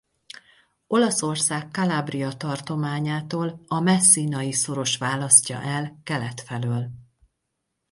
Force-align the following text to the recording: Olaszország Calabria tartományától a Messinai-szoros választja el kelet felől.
Olaszország 0.87 1.67
Calabria 1.71 2.31
tartományától 2.31 3.59
a 3.67 3.79
Messinai-szoros 3.79 4.97
választja 4.97 5.61
el 5.61 5.99
kelet 6.03 6.41
felől. 6.41 6.91